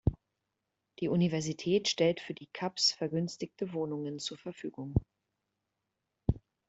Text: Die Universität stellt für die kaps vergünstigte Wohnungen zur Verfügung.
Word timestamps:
Die 0.99 1.09
Universität 1.09 1.87
stellt 1.87 2.21
für 2.21 2.33
die 2.33 2.47
kaps 2.47 2.91
vergünstigte 2.91 3.71
Wohnungen 3.71 4.17
zur 4.17 4.39
Verfügung. 4.39 4.95